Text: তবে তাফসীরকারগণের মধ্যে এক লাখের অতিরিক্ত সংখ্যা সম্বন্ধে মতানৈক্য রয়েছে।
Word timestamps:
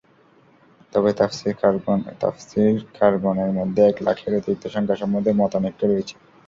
তবে 0.93 1.09
তাফসীরকারগণের 2.21 3.51
মধ্যে 3.59 3.81
এক 3.83 3.97
লাখের 4.07 4.33
অতিরিক্ত 4.39 4.65
সংখ্যা 4.67 4.97
সম্বন্ধে 5.01 5.31
মতানৈক্য 5.41 5.81
রয়েছে। 5.83 6.15